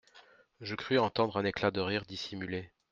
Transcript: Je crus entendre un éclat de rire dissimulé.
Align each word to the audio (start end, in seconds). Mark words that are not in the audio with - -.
Je 0.61 0.73
crus 0.73 0.97
entendre 0.99 1.37
un 1.37 1.45
éclat 1.45 1.69
de 1.69 1.79
rire 1.79 2.05
dissimulé. 2.07 2.71